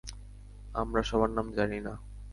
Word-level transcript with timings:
আমরা 0.75 1.01
সবার 1.03 1.29
নাম 1.29 1.47
জানি 1.51 1.79
না। 1.79 1.93